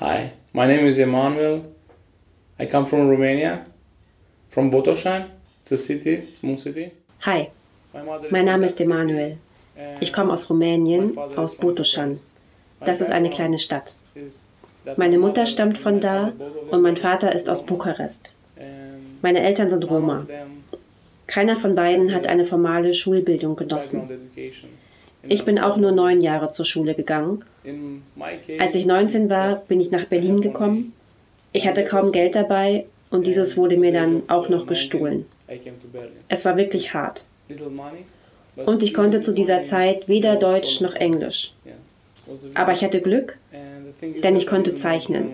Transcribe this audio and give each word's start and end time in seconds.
Hi, 0.00 0.30
my 0.52 0.64
name 0.64 0.86
is 0.86 0.96
Emanuel. 1.00 1.64
I 2.56 2.66
come 2.66 2.86
from 2.86 3.08
Romania, 3.08 3.66
from 4.48 4.70
Botoșani. 4.70 5.26
It's 5.62 5.72
a 5.72 5.78
city, 5.78 6.22
small 6.38 6.56
city. 6.56 6.92
Hi, 7.22 7.48
mein 8.30 8.44
Name 8.44 8.64
ist 8.66 8.80
Emanuel. 8.80 9.38
Ich 10.00 10.12
komme 10.12 10.32
aus 10.32 10.48
Rumänien, 10.48 11.18
aus 11.36 11.56
Botoschan. 11.56 12.20
Das 12.84 13.00
ist 13.00 13.10
eine 13.10 13.28
kleine 13.28 13.58
Stadt. 13.58 13.96
Meine 14.96 15.18
Mutter 15.18 15.46
stammt 15.46 15.78
von 15.78 15.98
da 15.98 16.32
und 16.70 16.80
mein 16.80 16.96
Vater 16.96 17.34
ist 17.34 17.50
aus 17.50 17.66
Bukarest. 17.66 18.32
Meine 19.20 19.40
Eltern 19.42 19.68
sind 19.68 19.82
Roma. 19.90 20.26
Keiner 21.26 21.56
von 21.56 21.74
beiden 21.74 22.14
hat 22.14 22.28
eine 22.28 22.44
formale 22.44 22.94
Schulbildung 22.94 23.56
genossen. 23.56 24.08
Ich 25.22 25.44
bin 25.44 25.58
auch 25.58 25.76
nur 25.76 25.92
neun 25.92 26.20
Jahre 26.20 26.48
zur 26.48 26.64
Schule 26.64 26.94
gegangen. 26.94 27.44
Als 28.58 28.74
ich 28.74 28.86
19 28.86 29.28
war, 29.30 29.56
bin 29.56 29.80
ich 29.80 29.90
nach 29.90 30.04
Berlin 30.04 30.40
gekommen. 30.40 30.94
Ich 31.52 31.66
hatte 31.66 31.84
kaum 31.84 32.12
Geld 32.12 32.34
dabei 32.34 32.86
und 33.10 33.26
dieses 33.26 33.56
wurde 33.56 33.76
mir 33.76 33.92
dann 33.92 34.22
auch 34.28 34.48
noch 34.48 34.66
gestohlen. 34.66 35.26
Es 36.28 36.44
war 36.44 36.56
wirklich 36.56 36.94
hart. 36.94 37.26
Und 38.66 38.82
ich 38.82 38.92
konnte 38.92 39.20
zu 39.20 39.32
dieser 39.32 39.62
Zeit 39.62 40.08
weder 40.08 40.36
Deutsch 40.36 40.80
noch 40.80 40.94
Englisch. 40.94 41.52
Aber 42.54 42.72
ich 42.72 42.84
hatte 42.84 43.00
Glück, 43.00 43.38
denn 44.22 44.36
ich 44.36 44.46
konnte 44.46 44.74
zeichnen. 44.74 45.30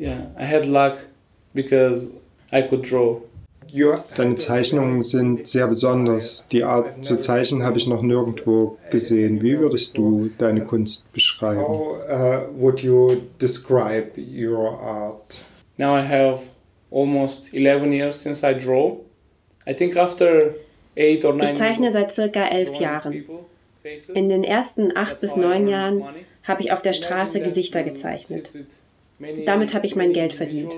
Yeah, 0.00 0.30
I 0.38 0.44
had 0.44 0.64
luck 0.64 0.98
because 1.54 2.12
I 2.52 2.62
could 2.62 2.88
draw. 2.88 3.20
Deine 4.16 4.36
Zeichnungen 4.36 5.02
sind 5.02 5.46
sehr 5.46 5.66
besonders. 5.66 6.48
Die 6.48 6.64
Art 6.64 7.04
zu 7.04 7.18
zeichnen 7.18 7.62
habe 7.62 7.78
ich 7.78 7.86
noch 7.86 8.02
nirgendwo 8.02 8.78
gesehen. 8.90 9.42
Wie 9.42 9.58
würdest 9.58 9.96
du 9.96 10.30
deine 10.38 10.62
Kunst 10.64 11.10
beschreiben? 11.12 11.60
How 11.60 11.98
uh, 12.08 12.60
would 12.60 12.80
you 12.80 13.22
describe 13.40 14.12
your 14.16 14.78
art? 14.80 15.40
Now 15.76 15.96
I 15.96 16.02
have 16.02 16.40
almost 16.90 17.52
11 17.52 17.92
years 17.92 18.22
since 18.22 18.46
I 18.46 18.54
draw. 18.54 18.98
I 19.66 19.74
think 19.74 19.96
after 19.96 20.54
eight 20.96 21.24
or 21.24 21.34
nine 21.34 21.52
ich 21.52 21.58
zeichne 21.58 21.90
seit 21.90 22.12
circa 22.12 22.46
elf 22.48 22.74
Jahren. 22.80 23.24
In 24.14 24.28
den 24.28 24.44
ersten 24.44 24.96
acht 24.96 25.20
bis 25.20 25.36
neun 25.36 25.68
Jahren 25.68 26.04
habe 26.42 26.62
ich 26.62 26.72
auf 26.72 26.82
der 26.82 26.92
Straße 26.92 27.40
Gesichter 27.40 27.82
gezeichnet. 27.82 28.52
Damit 29.44 29.74
habe 29.74 29.86
ich 29.86 29.96
mein 29.96 30.12
Geld 30.12 30.32
verdient. 30.32 30.74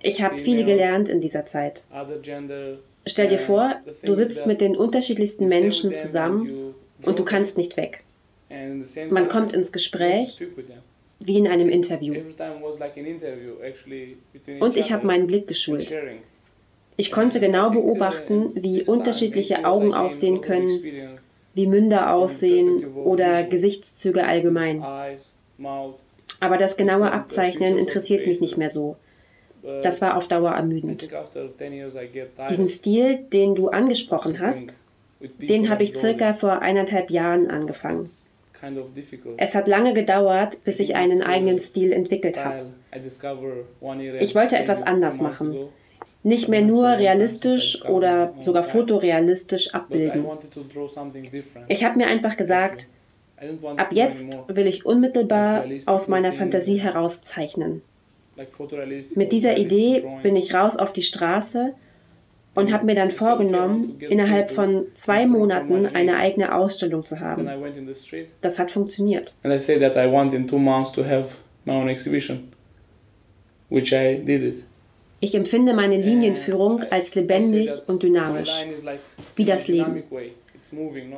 Ich 0.00 0.22
habe 0.22 0.38
viel 0.38 0.64
gelernt 0.64 1.08
in 1.08 1.20
dieser 1.20 1.46
Zeit. 1.46 1.84
Stell 3.06 3.28
dir 3.28 3.38
vor, 3.38 3.76
du 4.02 4.14
sitzt 4.14 4.46
mit 4.46 4.60
den 4.60 4.76
unterschiedlichsten 4.76 5.46
Menschen 5.48 5.94
zusammen 5.94 6.74
und 7.04 7.18
du 7.18 7.24
kannst 7.24 7.56
nicht 7.56 7.76
weg. 7.76 8.02
Man 9.10 9.28
kommt 9.28 9.52
ins 9.52 9.72
Gespräch 9.72 10.42
wie 11.20 11.38
in 11.38 11.48
einem 11.48 11.68
Interview. 11.68 12.14
Und 14.60 14.76
ich 14.76 14.92
habe 14.92 15.06
meinen 15.06 15.26
Blick 15.26 15.46
geschult. 15.46 15.94
Ich 16.96 17.10
konnte 17.10 17.40
genau 17.40 17.70
beobachten, 17.70 18.52
wie 18.54 18.82
unterschiedliche 18.82 19.64
Augen 19.64 19.94
aussehen 19.94 20.40
können, 20.40 21.18
wie 21.54 21.66
Münder 21.66 22.12
aussehen 22.14 22.94
oder 22.94 23.44
Gesichtszüge 23.44 24.26
allgemein. 24.26 24.84
Aber 26.40 26.58
das 26.58 26.76
genaue 26.76 27.10
Abzeichnen 27.12 27.78
interessiert 27.78 28.26
mich 28.26 28.40
nicht 28.40 28.56
mehr 28.56 28.70
so. 28.70 28.96
Das 29.82 30.02
war 30.02 30.16
auf 30.16 30.28
Dauer 30.28 30.52
ermüdend. 30.52 31.08
Diesen 32.50 32.68
Stil, 32.68 33.18
den 33.32 33.54
du 33.54 33.68
angesprochen 33.68 34.40
hast, 34.40 34.74
den 35.38 35.70
habe 35.70 35.82
ich 35.82 35.96
circa 35.96 36.34
vor 36.34 36.60
eineinhalb 36.60 37.10
Jahren 37.10 37.50
angefangen. 37.50 38.08
Es 39.36 39.54
hat 39.54 39.68
lange 39.68 39.94
gedauert, 39.94 40.64
bis 40.64 40.80
ich 40.80 40.94
einen 40.96 41.22
eigenen 41.22 41.58
Stil 41.60 41.92
entwickelt 41.92 42.42
habe. 42.42 42.66
Ich 44.20 44.34
wollte 44.34 44.56
etwas 44.56 44.82
anders 44.82 45.20
machen. 45.20 45.56
Nicht 46.22 46.48
mehr 46.48 46.62
nur 46.62 46.88
realistisch 46.88 47.84
oder 47.84 48.32
sogar 48.40 48.64
fotorealistisch 48.64 49.74
abbilden. 49.74 50.24
Ich 51.68 51.84
habe 51.84 51.98
mir 51.98 52.06
einfach 52.06 52.36
gesagt, 52.36 52.88
ab 53.76 53.88
jetzt 53.92 54.38
will 54.48 54.66
ich 54.66 54.86
unmittelbar 54.86 55.64
aus 55.84 56.08
meiner 56.08 56.32
Fantasie 56.32 56.80
heraus 56.80 57.20
zeichnen. 57.22 57.82
Mit 59.14 59.32
dieser 59.32 59.56
Idee 59.56 60.04
bin 60.22 60.36
ich 60.36 60.54
raus 60.54 60.76
auf 60.76 60.92
die 60.92 61.02
Straße 61.02 61.74
und 62.54 62.72
habe 62.72 62.86
mir 62.86 62.94
dann 62.94 63.10
vorgenommen, 63.10 63.96
innerhalb 64.00 64.52
von 64.52 64.86
zwei 64.94 65.26
Monaten 65.26 65.86
eine 65.86 66.16
eigene 66.16 66.54
Ausstellung 66.54 67.04
zu 67.04 67.20
haben. 67.20 67.48
Das 68.40 68.58
hat 68.58 68.70
funktioniert. 68.70 69.34
And 69.42 69.54
I 69.54 69.58
say 69.58 69.78
that 69.78 69.96
I 69.96 70.10
want 70.10 70.34
in 70.34 70.46
two 70.46 70.58
months 70.58 70.92
to 70.92 71.04
have 71.04 71.36
my 71.64 71.72
own 71.72 71.88
exhibition, 71.88 72.52
which 73.68 73.92
I 73.92 74.20
did 74.24 74.42
it. 74.42 74.64
Ich 75.20 75.34
empfinde 75.34 75.72
meine 75.72 75.96
Linienführung 75.96 76.82
als 76.90 77.14
lebendig 77.14 77.70
und 77.86 78.02
dynamisch, 78.02 78.66
wie 79.36 79.44
das 79.44 79.68
Leben. 79.68 80.02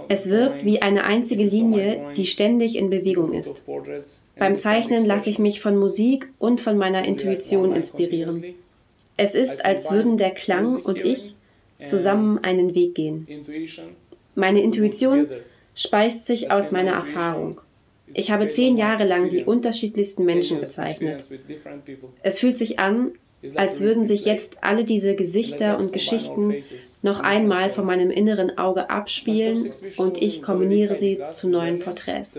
Es 0.09 0.29
wirkt 0.29 0.65
wie 0.65 0.81
eine 0.81 1.05
einzige 1.05 1.45
Linie, 1.45 2.01
die 2.17 2.25
ständig 2.25 2.77
in 2.77 2.91
Bewegung 2.91 3.33
ist. 3.33 3.65
Beim 4.39 4.59
Zeichnen 4.59 5.07
lasse 5.07 5.31
ich 5.31 5.39
mich 5.39 5.61
von 5.61 5.77
Musik 5.77 6.29
und 6.39 6.61
von 6.61 6.77
meiner 6.77 7.05
Intuition 7.05 7.75
inspirieren. 7.75 8.45
Es 9.17 9.35
ist, 9.35 9.65
als 9.65 9.91
würden 9.91 10.19
der 10.19 10.31
Klang 10.31 10.77
und 10.77 11.01
ich 11.01 11.35
zusammen 11.85 12.39
einen 12.43 12.75
Weg 12.75 12.95
gehen. 12.95 13.27
Meine 14.35 14.61
Intuition 14.61 15.29
speist 15.75 16.27
sich 16.27 16.51
aus 16.51 16.71
meiner 16.71 16.93
Erfahrung. 16.93 17.61
Ich 18.15 18.31
habe 18.31 18.49
zehn 18.49 18.77
Jahre 18.77 19.05
lang 19.05 19.29
die 19.31 19.45
unterschiedlichsten 19.45 20.25
Menschen 20.25 20.61
gezeichnet. 20.61 21.27
Es 22.23 22.39
fühlt 22.39 22.57
sich 22.57 22.79
an, 22.79 23.13
als 23.55 23.81
würden 23.81 24.07
sich 24.07 24.25
jetzt 24.25 24.59
alle 24.63 24.85
diese 24.85 25.15
Gesichter 25.15 25.79
und 25.79 25.93
Geschichten 25.93 26.55
noch 27.03 27.21
einmal 27.21 27.71
vor 27.71 27.85
meinem 27.85 28.11
inneren 28.11 28.59
Auge 28.59 28.91
abspielen 28.91 29.71
und 29.97 30.21
ich 30.21 30.43
kombiniere 30.43 30.95
sie 30.95 31.21
zu 31.31 31.49
neuen 31.49 31.79
Porträts. 31.79 32.39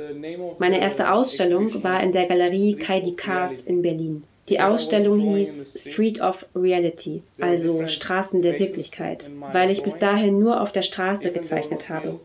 Meine 0.60 0.82
erste 0.82 1.12
Ausstellung 1.12 1.84
war 1.84 2.04
in 2.04 2.12
der 2.12 2.26
Galerie 2.26 2.76
Kaidi 2.76 3.14
Kars 3.14 3.62
in 3.62 3.82
Berlin. 3.82 4.24
Die 4.50 4.62
Ausstellung 4.62 5.20
hieß 5.20 5.74
Street 5.76 6.22
of 6.22 6.46
Reality, 6.56 7.22
also 7.40 7.86
Straßen 7.86 8.42
der 8.42 8.58
Wirklichkeit, 8.60 9.30
weil 9.52 9.70
ich 9.70 9.84
bis 9.84 10.00
dahin 10.00 10.40
nur 10.40 10.62
auf 10.62 10.72
der 10.72 10.84
Straße 10.84 11.32
gezeichnet 11.32 11.90
habe. 11.90 12.20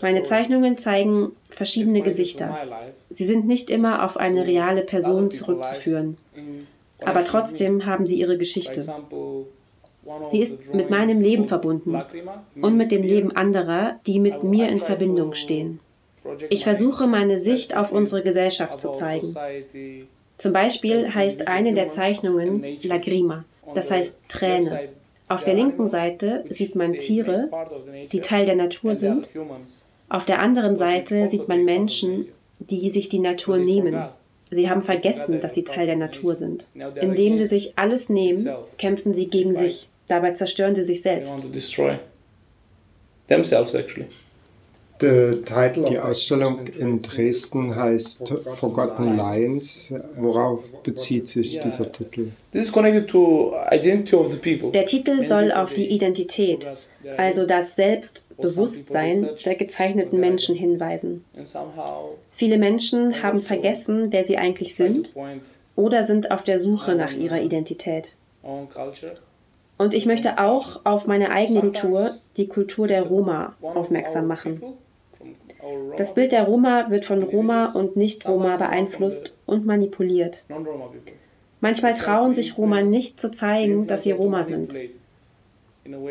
Meine 0.00 0.22
Zeichnungen 0.22 0.76
zeigen 0.76 1.32
verschiedene 1.48 2.02
Gesichter. 2.02 2.56
Sie 3.10 3.24
sind 3.24 3.46
nicht 3.46 3.70
immer 3.70 4.04
auf 4.04 4.16
eine 4.16 4.46
reale 4.46 4.82
Person 4.82 5.30
zurückzuführen. 5.30 6.16
Aber 7.04 7.24
trotzdem 7.24 7.86
haben 7.86 8.06
sie 8.06 8.18
ihre 8.18 8.38
Geschichte. 8.38 8.86
Sie 10.28 10.40
ist 10.40 10.74
mit 10.74 10.90
meinem 10.90 11.20
Leben 11.20 11.44
verbunden 11.44 12.00
und 12.60 12.76
mit 12.76 12.90
dem 12.90 13.02
Leben 13.02 13.34
anderer, 13.34 14.00
die 14.06 14.20
mit 14.20 14.42
mir 14.42 14.68
in 14.68 14.78
Verbindung 14.78 15.34
stehen. 15.34 15.80
Ich 16.50 16.64
versuche 16.64 17.06
meine 17.06 17.36
Sicht 17.36 17.76
auf 17.76 17.92
unsere 17.92 18.22
Gesellschaft 18.22 18.80
zu 18.80 18.92
zeigen. 18.92 19.34
Zum 20.36 20.52
Beispiel 20.52 21.14
heißt 21.14 21.48
eine 21.48 21.74
der 21.74 21.88
Zeichnungen 21.88 22.64
Lagrima, 22.82 23.44
das 23.74 23.90
heißt 23.90 24.18
Träne. 24.28 24.88
Auf 25.28 25.44
der 25.44 25.54
linken 25.54 25.88
Seite 25.88 26.44
sieht 26.48 26.74
man 26.74 26.94
Tiere, 26.94 27.50
die 28.12 28.20
Teil 28.20 28.46
der 28.46 28.56
Natur 28.56 28.94
sind. 28.94 29.30
Auf 30.08 30.24
der 30.24 30.40
anderen 30.40 30.76
Seite 30.76 31.26
sieht 31.26 31.48
man 31.48 31.64
Menschen, 31.64 32.28
die 32.60 32.88
sich 32.88 33.08
die 33.08 33.18
Natur 33.18 33.58
nehmen. 33.58 34.08
Sie 34.50 34.70
haben 34.70 34.82
vergessen, 34.82 35.40
dass 35.40 35.54
sie 35.54 35.64
Teil 35.64 35.86
der 35.86 35.96
Natur 35.96 36.34
sind. 36.34 36.66
Indem 37.00 37.38
sie 37.38 37.46
sich 37.46 37.72
alles 37.78 38.08
nehmen, 38.08 38.48
kämpfen 38.78 39.14
sie 39.14 39.28
gegen 39.28 39.54
sich. 39.54 39.88
Dabei 40.06 40.32
zerstören 40.32 40.74
sie 40.74 40.82
sich 40.82 41.02
selbst. 41.02 41.44
Die 45.00 45.98
Ausstellung 45.98 46.66
in 46.66 47.00
Dresden 47.02 47.76
heißt 47.76 48.34
Forgotten 48.56 49.16
Lines. 49.16 49.94
Worauf 50.16 50.72
bezieht 50.82 51.28
sich 51.28 51.60
dieser 51.60 51.92
Titel? 51.92 52.32
Der 52.52 52.64
Titel 54.86 55.24
soll 55.24 55.52
auf 55.52 55.74
die 55.74 55.88
Identität, 55.88 56.68
also 57.16 57.46
das 57.46 57.76
Selbstbewusstsein 57.76 59.28
der 59.44 59.54
gezeichneten 59.54 60.18
Menschen 60.18 60.56
hinweisen. 60.56 61.24
Viele 62.32 62.58
Menschen 62.58 63.22
haben 63.22 63.40
vergessen, 63.40 64.08
wer 64.10 64.24
sie 64.24 64.36
eigentlich 64.36 64.74
sind 64.74 65.14
oder 65.76 66.02
sind 66.02 66.32
auf 66.32 66.42
der 66.42 66.58
Suche 66.58 66.96
nach 66.96 67.12
ihrer 67.12 67.40
Identität. 67.40 68.14
Und 69.78 69.94
ich 69.94 70.06
möchte 70.06 70.38
auch 70.38 70.80
auf 70.84 71.06
meine 71.06 71.30
eigene 71.30 71.60
Kultur, 71.60 72.10
die 72.36 72.48
Kultur 72.48 72.88
der 72.88 73.04
Roma, 73.04 73.54
aufmerksam 73.62 74.26
machen. 74.26 74.60
Das 75.96 76.14
Bild 76.14 76.32
der 76.32 76.44
Roma 76.44 76.90
wird 76.90 77.04
von 77.04 77.22
Roma 77.22 77.72
und 77.72 77.96
Nicht-Roma 77.96 78.56
beeinflusst 78.56 79.32
und 79.46 79.66
manipuliert. 79.66 80.44
Manchmal 81.60 81.94
trauen 81.94 82.34
sich 82.34 82.56
Roma 82.56 82.82
nicht 82.82 83.18
zu 83.18 83.30
zeigen, 83.30 83.86
dass 83.86 84.04
sie 84.04 84.12
Roma 84.12 84.44
sind. 84.44 84.74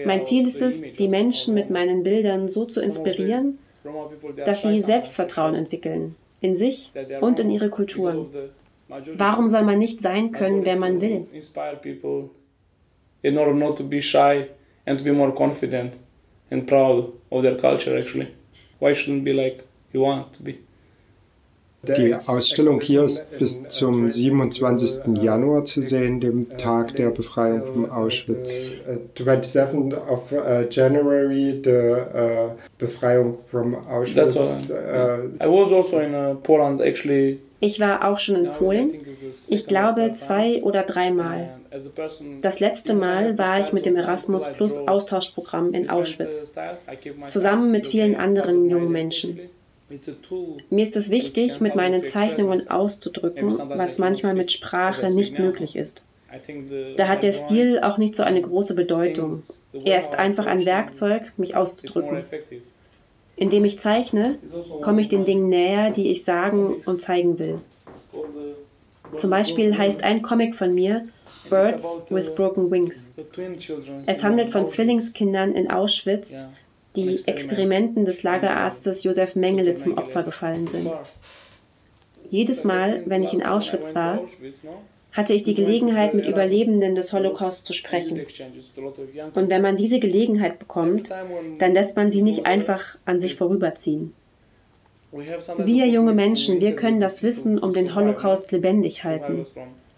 Mein 0.06 0.26
Ziel 0.26 0.48
ist 0.48 0.62
es, 0.62 0.82
die 0.82 1.08
Menschen 1.08 1.54
mit 1.54 1.70
meinen 1.70 2.04
Bildern 2.04 2.48
so 2.48 2.66
zu 2.66 2.82
inspirieren, 2.82 3.60
dass 4.46 4.64
sie 4.64 4.80
Selbstvertrauen 4.80 5.56
entwickeln, 5.56 6.16
in 6.42 6.56
sich 6.56 6.92
und 7.22 7.40
in 7.40 7.52
ihre 7.52 7.70
Kulturen. 7.70 8.28
Warum 9.16 9.48
soll 9.48 9.64
man 9.64 9.80
nicht 9.80 10.02
sein 10.02 10.32
können, 10.32 10.66
wer 10.66 10.78
man 10.78 11.02
will? 11.02 11.28
In 13.24 13.38
order 13.38 13.54
not 13.54 13.78
to 13.78 13.84
be 13.84 14.02
shy 14.02 14.48
and 14.86 15.00
to 15.00 15.04
be 15.04 15.12
more 15.12 15.34
confident 15.34 15.94
and 16.50 16.66
proud 16.66 17.14
of 17.30 17.42
their 17.42 17.58
culture 17.58 17.98
actually. 17.98 18.28
Why 18.80 18.94
shouldn't 18.94 19.24
be 19.24 19.34
like 19.34 19.64
you 19.94 20.02
want 20.02 20.34
to 20.34 20.44
be? 20.44 20.56
Die 21.84 22.16
Ausstellung 22.26 22.82
hier 22.82 23.04
ist 23.04 23.38
bis 23.38 23.64
zum 23.70 24.10
27. 24.10 25.16
Januar 25.22 25.64
zu 25.64 25.82
sehen, 25.84 26.20
dem 26.20 26.50
Tag 26.58 26.96
der 26.96 27.12
Befreiung 27.12 27.64
von 27.64 27.90
Auschwitz. 27.90 28.52
27 29.16 29.94
of 29.94 30.32
uh, 30.32 30.68
January, 30.70 31.62
the 31.64 31.70
uh, 31.70 32.52
Befreiung 32.78 33.38
from 33.50 33.76
Auschwitz. 33.76 34.36
Uh, 34.36 35.30
I 35.40 35.48
was 35.48 35.72
also 35.72 36.00
in 36.00 36.14
uh, 36.14 36.36
Poland 36.36 36.82
actually. 36.82 37.40
Ich 37.60 37.80
war 37.80 38.08
auch 38.08 38.20
schon 38.20 38.36
in 38.36 38.52
Polen. 38.52 38.92
Ich 39.48 39.66
glaube 39.68 40.14
zwei 40.14 40.62
oder 40.64 40.84
dreimal. 40.84 41.50
Das 42.42 42.60
letzte 42.60 42.94
Mal 42.94 43.38
war 43.38 43.60
ich 43.60 43.74
mit 43.74 43.86
dem 43.86 43.96
Erasmus 43.96 44.48
Plus 44.54 44.80
Austauschprogramm 44.80 45.74
in 45.74 45.90
Auschwitz, 45.90 46.54
zusammen 47.28 47.72
mit 47.72 47.88
vielen 47.88 48.16
anderen 48.16 48.70
jungen 48.70 48.92
Menschen. 48.92 49.40
Mir 50.70 50.84
ist 50.84 50.98
es 50.98 51.10
wichtig, 51.10 51.62
mit 51.62 51.76
meinen 51.76 52.04
Zeichnungen 52.04 52.70
auszudrücken, 52.70 53.58
was 53.70 53.98
manchmal 53.98 54.34
mit 54.34 54.52
Sprache 54.52 55.14
nicht 55.14 55.40
möglich 55.40 55.76
ist. 55.76 56.04
Da 56.98 57.08
hat 57.08 57.24
der 57.24 57.32
Stil 57.32 57.80
auch 57.80 57.98
nicht 57.98 58.16
so 58.16 58.24
eine 58.24 58.42
große 58.42 58.74
Bedeutung. 58.74 59.44
Er 59.86 60.00
ist 60.00 60.16
einfach 60.16 60.46
ein 60.46 60.66
Werkzeug, 60.66 61.32
mich 61.38 61.56
auszudrücken. 61.56 62.24
Indem 63.38 63.66
ich 63.66 63.80
zeichne, 63.80 64.38
komme 64.82 65.02
ich 65.02 65.08
den 65.08 65.24
Dingen 65.24 65.48
näher, 65.48 65.92
die 65.92 66.12
ich 66.12 66.26
sagen 66.26 66.82
und 66.86 67.02
zeigen 67.02 67.40
will. 67.40 67.60
Zum 69.16 69.30
Beispiel 69.30 69.78
heißt 69.78 70.04
ein 70.04 70.22
Comic 70.22 70.56
von 70.56 70.74
mir 70.74 71.04
Birds 71.50 72.04
with 72.10 72.36
Broken 72.36 72.70
Wings. 72.70 73.14
Es 74.06 74.24
handelt 74.24 74.52
von 74.52 74.68
Zwillingskindern 74.68 75.54
in 75.54 75.70
Auschwitz, 75.70 76.48
die 76.96 77.22
Experimenten 77.26 78.06
des 78.06 78.24
Lagerarztes 78.24 79.04
Josef 79.04 79.36
Mengele 79.36 79.76
zum 79.76 79.98
Opfer 79.98 80.24
gefallen 80.24 80.68
sind. 80.68 80.90
Jedes 82.30 82.64
Mal, 82.64 83.04
wenn 83.06 83.24
ich 83.24 83.34
in 83.34 83.44
Auschwitz 83.44 83.96
war, 83.96 84.22
hatte 85.14 85.34
ich 85.34 85.44
die 85.44 85.56
Gelegenheit, 85.56 86.14
mit 86.14 86.28
Überlebenden 86.28 86.94
des 86.94 87.12
Holocaust 87.14 87.66
zu 87.66 87.74
sprechen. 87.74 88.22
Und 89.34 89.50
wenn 89.50 89.62
man 89.62 89.78
diese 89.78 90.00
Gelegenheit 90.00 90.60
bekommt, 90.60 91.10
dann 91.60 91.74
lässt 91.74 91.96
man 91.96 92.12
sie 92.12 92.22
nicht 92.22 92.46
einfach 92.46 92.98
an 93.06 93.20
sich 93.20 93.36
vorüberziehen. 93.36 94.14
Wir 95.12 95.88
junge 95.88 96.14
Menschen, 96.14 96.60
wir 96.60 96.76
können 96.76 97.00
das 97.00 97.24
Wissen 97.24 97.58
um 97.60 97.74
den 97.74 97.96
Holocaust 97.96 98.52
lebendig 98.52 99.04
halten 99.04 99.46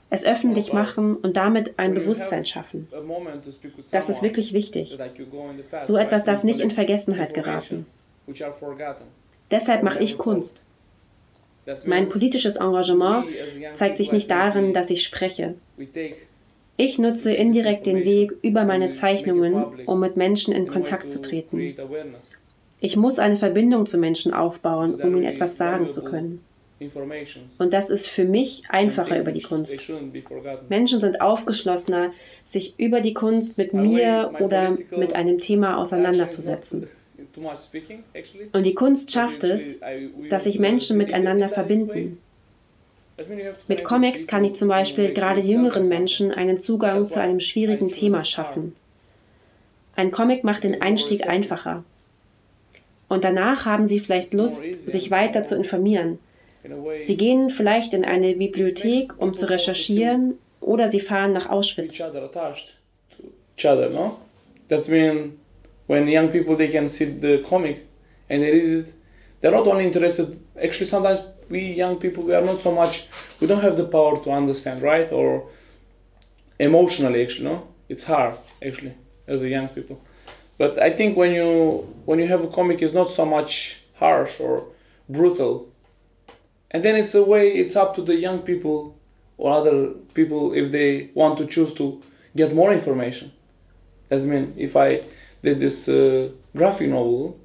es 0.10 0.26
öffentlich 0.26 0.74
machen 0.74 1.16
und 1.16 1.38
damit 1.38 1.78
ein 1.78 1.94
Bewusstsein 1.94 2.46
schaffen. 2.46 2.88
Das 3.92 4.10
ist 4.10 4.22
wirklich 4.22 4.54
wichtig. 4.54 4.98
So 5.84 5.98
etwas 5.98 6.26
darf 6.26 6.44
nicht 6.44 6.60
in 6.60 6.72
Vergessenheit 6.72 7.34
geraten. 7.34 7.86
Deshalb 9.52 9.84
mache 9.84 10.02
ich 10.02 10.18
Kunst. 10.18 10.64
Mein 11.86 12.10
politisches 12.10 12.56
Engagement 12.56 13.28
zeigt 13.74 13.98
sich 13.98 14.12
nicht 14.12 14.32
darin, 14.32 14.74
dass 14.74 14.90
ich 14.90 15.04
spreche. 15.04 15.56
Ich 16.78 16.98
nutze 16.98 17.34
indirekt 17.34 17.86
den 17.86 18.04
Weg 18.06 18.32
über 18.42 18.64
meine 18.64 18.92
Zeichnungen, 18.92 19.86
um 19.86 20.00
mit 20.00 20.18
Menschen 20.18 20.54
in 20.54 20.68
Kontakt 20.68 21.12
zu 21.12 21.22
treten. 21.22 21.76
Ich 22.82 22.96
muss 22.96 23.20
eine 23.20 23.36
Verbindung 23.36 23.86
zu 23.86 23.98
Menschen 23.98 24.34
aufbauen, 24.34 24.96
um 24.96 25.16
ihnen 25.16 25.26
etwas 25.26 25.58
sagen 25.58 25.90
zu 25.90 26.04
können. 26.04 26.42
Und 27.58 27.74
das 27.74 27.90
ist 27.90 28.08
für 28.08 28.24
mich 28.24 28.64
einfacher 28.70 29.20
über 29.20 29.34
die 29.34 29.42
Kunst. 29.42 29.76
Menschen 30.70 31.02
sind 31.02 31.20
aufgeschlossener, 31.20 32.12
sich 32.46 32.74
über 32.78 33.02
die 33.02 33.14
Kunst 33.14 33.58
mit 33.58 33.74
mir 33.74 34.34
oder 34.40 34.78
mit 34.96 35.14
einem 35.14 35.40
Thema 35.40 35.78
auseinanderzusetzen. 35.78 36.88
Und 38.54 38.66
die 38.66 38.74
Kunst 38.74 39.12
schafft 39.12 39.44
es, 39.44 39.82
dass 40.30 40.46
sich 40.46 40.58
Menschen 40.58 40.98
miteinander 40.98 41.50
verbinden. 41.50 42.18
Mit 43.68 43.84
Comics 43.84 44.28
kann 44.28 44.46
ich 44.46 44.54
zum 44.54 44.70
Beispiel 44.70 45.14
gerade 45.14 45.42
jüngeren 45.42 45.90
Menschen 45.90 46.32
einen 46.32 46.62
Zugang 46.62 47.10
zu 47.10 47.20
einem 47.20 47.42
schwierigen 47.42 47.90
Thema 47.90 48.24
schaffen. 48.24 48.74
Ein 49.98 50.12
Comic 50.12 50.46
macht 50.46 50.64
den 50.64 50.82
Einstieg 50.82 51.28
einfacher. 51.28 51.84
Und 53.10 53.24
danach 53.24 53.66
haben 53.66 53.88
sie 53.88 54.00
vielleicht 54.00 54.34
Lust, 54.34 54.64
sich 54.86 55.12
weiter 55.12 55.44
zu 55.44 55.56
informieren 55.56 56.20
Sie 57.04 57.16
gehen 57.16 57.50
vielleicht 57.50 57.94
in 57.94 58.04
eine 58.04 58.36
Bibliothek, 58.36 59.14
um 59.18 59.36
zu 59.36 59.50
recherchieren, 59.50 60.38
oder 60.60 60.90
sie 60.90 61.00
fahren 61.00 61.32
nach 61.32 61.50
Auschwitz. 61.50 61.98
That 64.70 64.88
means 64.88 65.34
when 65.88 66.08
young 66.08 66.30
people 66.30 66.56
they 66.56 66.68
can 66.68 66.88
see 66.88 67.06
the 67.06 67.42
comic 67.42 67.78
and 68.30 68.44
they 68.44 68.52
read 68.52 68.88
it, 68.88 68.94
they're 69.42 69.52
not 69.52 69.66
only 69.66 69.84
interested. 69.84 70.38
Actually, 70.56 70.86
sometimes 70.86 71.22
we 71.50 71.74
young 71.74 71.98
people 71.98 72.24
we 72.24 72.36
are 72.36 72.46
not 72.46 72.62
so 72.62 72.72
much. 72.72 73.08
We 73.42 73.48
don't 73.48 73.64
have 73.64 73.78
the 73.78 73.86
power 73.86 74.24
to 74.24 74.32
understand, 74.32 74.84
right? 74.84 75.12
Or 75.12 75.50
emotionally, 76.60 77.24
actually, 77.24 77.46
no, 77.46 77.64
it's 77.88 78.04
hard 78.04 78.36
actually 78.62 78.94
as 79.28 79.42
a 79.42 79.50
young 79.50 79.70
people. 79.70 80.00
But 80.60 80.78
I 80.78 80.92
think 80.92 81.18
when 81.18 81.32
you 81.32 81.88
when 82.06 82.20
you 82.20 82.28
have 82.28 82.44
a 82.44 82.48
comic, 82.48 82.82
it's 82.82 82.94
not 82.94 83.10
so 83.10 83.26
much 83.26 83.82
harsh 83.96 84.40
or 84.40 84.68
brutal. 85.08 85.70
And 86.72 86.84
then 86.84 86.96
it's 86.98 87.16
a 87.16 87.24
way 87.24 87.44
it's 87.62 87.76
up 87.76 87.96
to 87.96 88.02
the 88.04 88.16
young 88.16 88.40
people 88.40 88.96
or 89.38 89.54
other 89.54 89.88
people 90.14 90.54
if 90.54 90.72
they 90.72 91.10
want 91.16 91.38
to 91.40 91.48
choose 91.48 91.74
to 91.76 92.02
get 92.36 92.54
more 92.54 92.72
information. 92.74 93.32
That 94.10 94.22
means 94.24 94.54
if 94.58 94.76
i 94.76 95.02
did 95.42 95.60
this 95.62 95.88
uh, 95.88 96.30
graphic 96.56 96.90
novel 96.90 97.40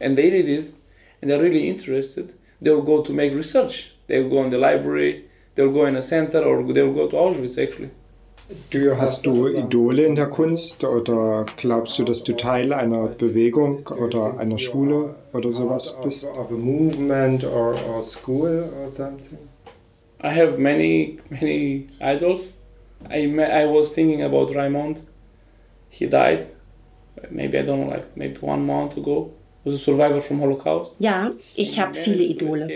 and 0.00 0.18
they 0.18 0.28
read 0.30 0.48
it 0.48 0.74
and 1.20 1.30
they're 1.30 1.40
really 1.40 1.68
interested 1.68 2.34
they'll 2.60 2.82
go 2.82 3.02
to 3.02 3.12
make 3.12 3.32
research. 3.32 3.92
They'll 4.08 4.28
go 4.28 4.42
in 4.44 4.50
the 4.50 4.58
library 4.58 5.12
they'll 5.54 5.72
go 5.72 5.84
in 5.86 5.94
a 5.94 6.02
center 6.02 6.42
or 6.42 6.56
they'll 6.72 6.92
go 7.00 7.06
to 7.08 7.16
auschwitz 7.16 7.56
actually 7.62 7.90
Du, 8.70 8.96
hast 8.96 9.26
du 9.26 9.46
Idole 9.48 10.04
in 10.04 10.16
der 10.16 10.26
Kunst 10.26 10.84
oder 10.84 11.46
glaubst 11.56 11.98
du, 11.98 12.04
dass 12.04 12.24
du 12.24 12.36
Teil 12.36 12.72
einer 12.72 13.06
Bewegung 13.06 13.86
oder 13.86 14.38
einer 14.38 14.58
Schule 14.58 15.14
oder 15.32 15.52
sowas 15.52 15.94
bist? 16.02 16.26
Of 16.26 16.50
a 16.50 16.54
movement 16.54 17.44
or, 17.44 17.76
or 17.88 18.02
school 18.02 18.68
or 18.76 18.92
something? 18.96 19.38
I 20.22 20.28
have 20.28 20.58
many, 20.58 21.18
many 21.30 21.86
idols. 22.00 22.52
I, 23.08 23.26
I 23.26 23.66
was 23.66 23.92
thinking 23.92 24.22
about 24.22 24.54
Raymond. 24.54 25.06
He 25.88 26.06
died. 26.06 26.46
Maybe, 27.30 27.58
I 27.58 27.62
don't 27.62 27.80
know, 27.80 27.90
like 27.90 28.16
maybe 28.16 28.38
one 28.40 28.66
month 28.66 28.96
ago. 28.96 29.30
Was 29.64 29.74
a 29.74 29.78
survivor 29.78 30.20
from 30.20 30.40
Holocaust. 30.40 30.92
Ja, 30.98 31.32
ich 31.54 31.78
habe 31.78 31.94
viele 31.94 32.24
Idole. 32.24 32.66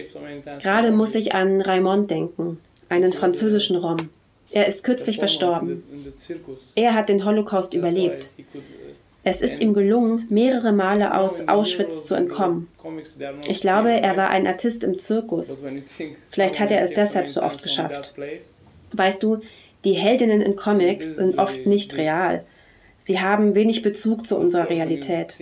Gerade 0.63 0.93
muss 0.93 1.15
ich 1.15 1.35
an 1.35 1.61
Raymond 1.61 2.11
denken, 2.11 2.59
einen 2.89 3.13
französischen 3.13 3.77
Rom. 3.77 4.11
Er 4.55 4.69
ist 4.69 4.85
kürzlich 4.85 5.19
verstorben. 5.19 5.83
Er 6.77 6.95
hat 6.95 7.09
den 7.09 7.25
Holocaust 7.25 7.75
überlebt. 7.75 8.31
Es 9.25 9.43
ist 9.43 9.59
ihm 9.61 9.75
gelungen, 9.75 10.29
mehrere 10.31 10.71
Male 10.71 11.19
aus 11.19 11.49
Auschwitz 11.49 12.05
zu 12.05 12.15
entkommen. 12.15 12.69
Ich 13.49 13.61
glaube, 13.61 13.91
er 13.91 14.17
war 14.17 14.31
ein 14.31 14.47
Artist 14.47 14.85
im 14.85 15.01
Zirkus. 15.01 15.59
Vielleicht 16.31 16.61
hat 16.61 16.71
er 16.71 16.83
es 16.83 16.95
deshalb 16.95 17.31
so 17.31 17.43
oft 17.43 17.65
geschafft. 17.65 18.15
Weißt 18.93 19.21
du, 19.25 19.41
die 19.83 19.95
Heldinnen 19.95 20.41
in 20.41 20.55
Comics 20.55 21.15
sind 21.15 21.37
oft 21.37 21.67
nicht 21.67 21.97
real. 21.97 22.45
Sie 23.01 23.19
haben 23.21 23.57
wenig 23.57 23.83
Bezug 23.83 24.25
zu 24.25 24.39
unserer 24.39 24.71
Realität. 24.71 25.37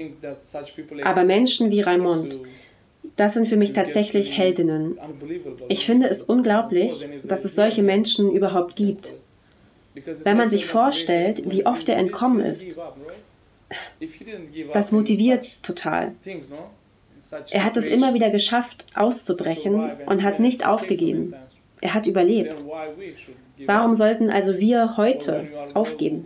Aber 1.05 1.25
Menschen 1.25 1.71
wie 1.71 1.83
Raimond, 1.83 2.39
das 3.17 3.35
sind 3.35 3.49
für 3.49 3.57
mich 3.57 3.73
tatsächlich 3.73 4.37
Heldinnen. 4.37 4.99
Ich 5.69 5.85
finde 5.87 6.09
es 6.09 6.23
unglaublich, 6.23 7.07
dass 7.25 7.45
es 7.45 7.55
solche 7.55 7.83
Menschen 7.83 8.33
überhaupt 8.33 8.77
gibt. 8.77 9.17
Wenn 10.25 10.37
man 10.37 10.49
sich 10.49 10.67
vorstellt, 10.67 11.51
wie 11.51 11.67
oft 11.67 11.89
er 11.89 11.97
entkommen 11.97 12.41
ist, 12.41 12.79
das 14.73 14.93
motiviert 14.93 15.63
total. 15.63 16.13
Er 17.51 17.65
hat 17.65 17.77
es 17.77 17.87
immer 17.87 18.15
wieder 18.15 18.31
geschafft, 18.31 18.87
auszubrechen 18.95 19.91
und 20.07 20.23
hat 20.23 20.41
nicht 20.41 20.67
aufgegeben. 20.67 21.35
Er 21.81 21.95
hat 21.95 22.07
überlebt. 22.07 22.63
Warum 23.67 23.95
sollten 23.95 24.31
also 24.31 24.59
wir 24.59 24.97
heute 24.97 25.49
aufgeben? 25.75 26.25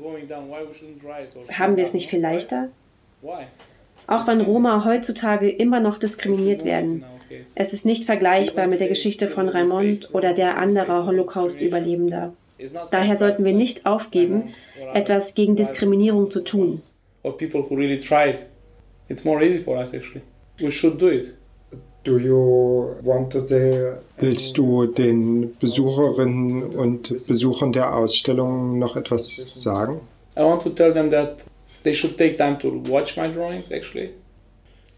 Haben 1.52 1.76
wir 1.76 1.85
es 1.85 1.95
nicht 1.95 2.11
viel 2.11 2.21
leichter? 2.21 2.69
Auch 4.06 4.26
wenn 4.26 4.40
Roma 4.40 4.84
heutzutage 4.84 5.48
immer 5.48 5.80
noch 5.80 5.98
diskriminiert 5.98 6.64
werden. 6.64 7.04
Es 7.54 7.72
ist 7.72 7.86
nicht 7.86 8.04
vergleichbar 8.04 8.66
mit 8.66 8.80
der 8.80 8.88
Geschichte 8.88 9.28
von 9.28 9.48
Raimond 9.48 10.14
oder 10.14 10.32
der 10.32 10.58
anderer 10.58 11.06
Holocaust-Überlebender. 11.06 12.32
Daher 12.90 13.18
sollten 13.18 13.44
wir 13.44 13.52
nicht 13.52 13.84
aufgeben, 13.84 14.52
etwas 14.94 15.34
gegen 15.34 15.56
Diskriminierung 15.56 16.30
zu 16.30 16.42
tun. 16.42 16.82
Do 22.04 22.18
you 22.18 22.94
want 23.02 23.32
to 23.32 23.44
say 23.44 23.94
Willst 24.18 24.56
du 24.56 24.86
den 24.86 25.56
Besucherinnen 25.58 26.62
und 26.76 27.26
Besuchern 27.26 27.72
der 27.72 27.96
Ausstellung 27.96 28.78
noch 28.78 28.94
etwas 28.94 29.60
sagen? 29.60 30.00
I 30.36 30.42
want 30.42 30.62
to 30.62 30.70
tell 30.70 30.92
them 30.92 31.10
that 31.10 31.38
they 31.87 31.95
should 31.95 32.19
take 32.19 32.37
time 32.37 32.59
to 32.59 32.83
watch 32.88 33.16
my 33.16 33.28
drawings 33.28 33.71
actually. 33.71 34.11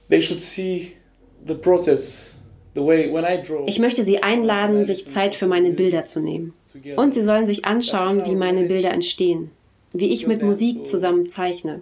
They 0.08 0.20
should 0.20 0.40
see 0.40 0.96
the 1.44 1.54
process, 1.54 2.34
the 2.74 2.82
way 2.82 3.10
when 3.10 3.24
I 3.24 3.36
draw. 3.36 3.66
Ich 3.66 3.78
möchte 3.78 4.02
sie 4.02 4.22
einladen, 4.22 4.86
sich 4.86 5.06
Zeit 5.06 5.34
für 5.34 5.46
meine 5.46 5.70
Bilder 5.70 6.06
zu 6.06 6.20
nehmen. 6.20 6.54
Und 6.96 7.14
sie 7.14 7.22
sollen 7.22 7.46
sich 7.46 7.64
anschauen, 7.64 8.24
wie 8.24 8.34
meine 8.34 8.64
Bilder 8.64 8.92
entstehen 8.92 9.50
wie 9.92 10.12
ich 10.12 10.26
mit 10.26 10.42
Musik 10.42 10.86
zusammen 10.86 11.28
zeichne. 11.28 11.80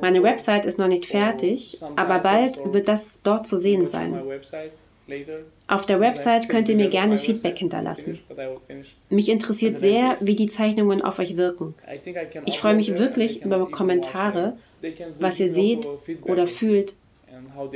Meine 0.00 0.22
Website 0.22 0.66
ist 0.66 0.78
noch 0.78 0.88
nicht 0.88 1.06
fertig, 1.06 1.78
aber 1.96 2.18
bald 2.18 2.60
wird 2.72 2.88
das 2.88 3.20
dort 3.22 3.46
zu 3.46 3.58
sehen 3.58 3.88
sein. 3.88 4.20
Auf 5.66 5.86
der 5.86 6.00
Website 6.00 6.48
könnt 6.48 6.68
ihr 6.68 6.76
mir 6.76 6.88
gerne 6.88 7.18
Feedback 7.18 7.58
hinterlassen. 7.58 8.20
Mich 9.08 9.28
interessiert 9.28 9.78
sehr, 9.78 10.16
wie 10.20 10.36
die 10.36 10.46
Zeichnungen 10.46 11.02
auf 11.02 11.18
euch 11.18 11.36
wirken. 11.36 11.74
Ich 12.44 12.58
freue 12.58 12.74
mich 12.74 12.96
wirklich 12.98 13.42
über 13.42 13.70
Kommentare, 13.70 14.58
was 15.18 15.40
ihr 15.40 15.48
seht 15.48 15.88
oder 16.22 16.46
fühlt, 16.46 16.96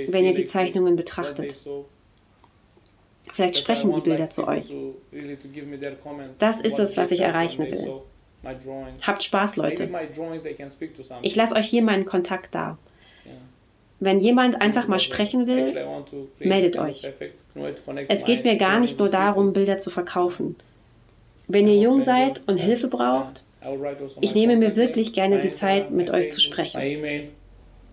wenn 0.08 0.24
ihr 0.24 0.34
die 0.34 0.44
Zeichnungen 0.44 0.96
betrachtet. 0.96 1.56
Vielleicht 3.32 3.56
sprechen 3.56 3.92
die 3.92 4.00
Bilder 4.00 4.30
zu 4.30 4.46
euch. 4.46 4.72
Das 6.38 6.60
ist 6.60 6.78
es, 6.78 6.96
was 6.96 7.10
ich 7.10 7.20
erreichen 7.20 7.66
will. 7.66 8.00
Habt 9.02 9.22
Spaß, 9.22 9.56
Leute. 9.56 9.90
Ich 11.22 11.36
lasse 11.36 11.54
euch 11.54 11.68
hier 11.68 11.82
meinen 11.82 12.04
Kontakt 12.04 12.54
da. 12.54 12.78
Wenn 13.98 14.20
jemand 14.20 14.60
einfach 14.60 14.88
mal 14.88 14.98
sprechen 14.98 15.46
will, 15.46 15.72
meldet 16.38 16.78
euch. 16.78 17.06
Es 18.08 18.24
geht 18.24 18.44
mir 18.44 18.56
gar 18.56 18.78
nicht 18.80 18.98
nur 18.98 19.08
darum, 19.08 19.52
Bilder 19.52 19.78
zu 19.78 19.90
verkaufen. 19.90 20.56
Wenn 21.48 21.66
ihr 21.68 21.76
jung 21.76 22.00
seid 22.02 22.42
und 22.46 22.58
Hilfe 22.58 22.88
braucht, 22.88 23.44
ich 24.20 24.34
nehme 24.34 24.56
mir 24.56 24.76
wirklich 24.76 25.12
gerne 25.12 25.40
die 25.40 25.50
Zeit, 25.50 25.90
mit 25.90 26.10
euch 26.10 26.30
zu 26.30 26.40
sprechen. 26.40 26.78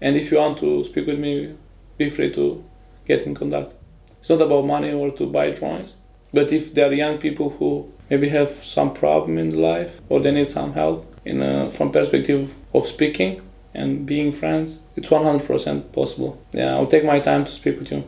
And 0.01 0.17
if 0.17 0.31
you 0.31 0.37
want 0.37 0.59
to 0.59 0.83
speak 0.83 1.07
with 1.07 1.17
me, 1.17 1.55
be 1.97 2.09
free 2.09 2.29
to 2.31 2.61
get 3.07 3.25
in 3.25 3.33
contact. 3.33 3.71
It's 4.19 4.29
not 4.29 4.41
about 4.41 4.65
money 4.65 4.91
or 4.91 5.15
to 5.15 5.25
buy 5.25 5.51
drawings, 5.51 5.95
but 6.33 6.51
if 6.51 6.73
there 6.73 6.87
are 6.87 6.93
young 6.93 7.17
people 7.17 7.53
who 7.57 7.87
maybe 8.09 8.29
have 8.29 8.51
some 8.61 8.93
problem 8.93 9.37
in 9.37 9.51
life 9.51 10.01
or 10.09 10.19
they 10.19 10.31
need 10.31 10.49
some 10.49 10.73
help 10.73 11.05
in 11.23 11.41
a, 11.41 11.69
from 11.69 11.91
perspective 11.91 12.53
of 12.73 12.85
speaking 12.85 13.41
and 13.73 14.05
being 14.05 14.31
friends 14.31 14.79
it's 14.95 15.09
100% 15.09 15.91
possible. 15.91 16.41
Yeah 16.51 16.73
i'll 16.75 16.87
take 16.87 17.05
my 17.05 17.19
time 17.19 17.45
to 17.45 17.51
speak 17.51 17.79
with 17.79 17.91
you 17.91 18.03